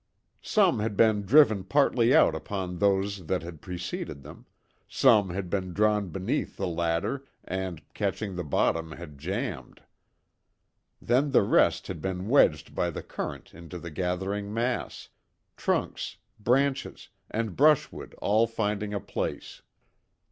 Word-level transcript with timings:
Some 0.41 0.79
had 0.79 0.97
been 0.97 1.27
driven 1.27 1.63
partly 1.63 2.11
out 2.11 2.33
upon 2.33 2.79
those 2.79 3.27
that 3.27 3.43
had 3.43 3.61
preceded 3.61 4.23
them; 4.23 4.47
some 4.87 5.29
had 5.29 5.47
been 5.47 5.73
drawn 5.73 6.09
beneath 6.09 6.57
the 6.57 6.65
latter, 6.65 7.27
and 7.43 7.83
catching 7.93 8.35
the 8.35 8.43
bottom 8.43 8.93
had 8.93 9.19
jambed. 9.19 9.83
Then 10.99 11.29
the 11.29 11.43
rest 11.43 11.85
had 11.85 12.01
been 12.01 12.27
wedged 12.29 12.73
by 12.73 12.89
the 12.89 13.03
current 13.03 13.53
into 13.53 13.77
the 13.77 13.91
gathering 13.91 14.51
mass; 14.51 15.09
trunks, 15.55 16.17
branches, 16.39 17.09
and 17.29 17.55
brushwood 17.55 18.15
all 18.23 18.47
finding 18.47 18.95
a 18.95 18.99
place. 18.99 19.61